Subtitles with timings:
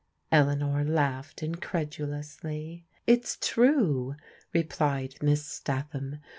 [0.31, 4.15] Eleanor laughed incredulously." It's true/'
[4.51, 6.17] replied Miss Statham.